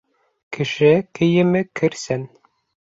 [0.57, 2.29] Кеше кейеме керсән.